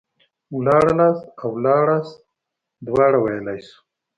ولاړلاست 0.57 1.25
او 1.41 1.49
ولاړاست 1.57 2.15
دواړه 2.87 3.17
ويلاى 3.19 3.59
سو. 3.67 3.77